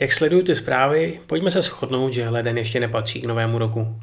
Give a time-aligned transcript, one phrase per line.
[0.00, 4.00] Jak sleduju ty zprávy, pojďme se shodnout, že leden ještě nepatří k novému roku.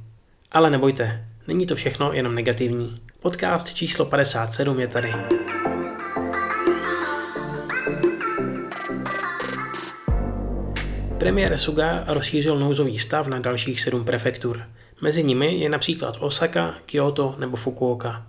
[0.51, 2.95] Ale nebojte, není to všechno jenom negativní.
[3.19, 5.13] Podcast číslo 57 je tady.
[11.18, 14.64] Premiér Suga rozšířil nouzový stav na dalších sedm prefektur.
[15.02, 18.27] Mezi nimi je například Osaka, Kyoto nebo Fukuoka.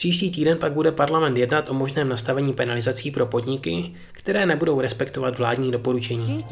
[0.00, 5.38] Příští týden pak bude parlament jednat o možném nastavení penalizací pro podniky, které nebudou respektovat
[5.38, 6.44] vládní doporučení.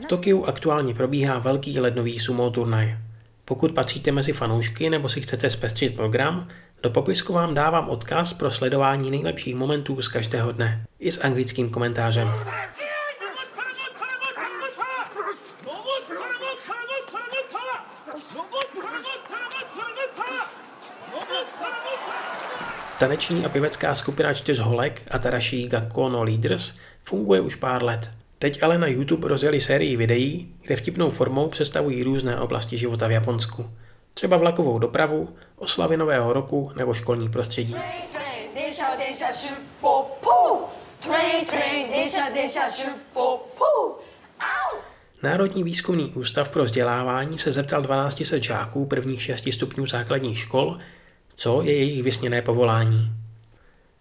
[0.00, 2.96] V Tokiu aktuálně probíhá velký lednový sumo turnaj.
[3.44, 6.48] Pokud patříte mezi fanoušky nebo si chcete zpestřit program,
[6.82, 11.70] do popisku vám dávám odkaz pro sledování nejlepších momentů z každého dne, i s anglickým
[11.70, 12.28] komentářem.
[23.04, 28.10] Taneční a pěvecká skupina čtyř holek Atarashi Gakko no Leaders funguje už pár let.
[28.38, 33.10] Teď ale na YouTube rozjeli sérii videí, kde vtipnou formou představují různé oblasti života v
[33.10, 33.70] Japonsku.
[34.14, 37.76] Třeba vlakovou dopravu, oslavy nového roku nebo školní prostředí.
[45.22, 50.78] Národní výzkumný ústav pro vzdělávání se zeptal 1200 žáků prvních 6 stupňů základních škol,
[51.36, 53.12] co je jejich vysněné povolání.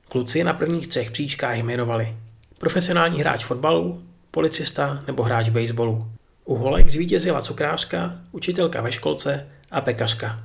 [0.10, 2.18] Kluci na prvních třech příčkách jmenovali
[2.58, 6.08] profesionální hráč fotbalu, policista nebo hráč baseballu.
[6.46, 10.40] U holek zvítězila cukrářka, učitelka ve školce a pekařka.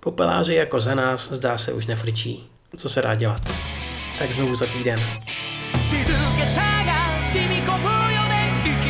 [0.00, 2.50] Popeláři jako za nás zdá se už nefrčí.
[2.76, 3.40] Co se dá dělat?
[4.18, 5.00] Tak znovu za týden.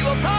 [0.06, 0.35] どう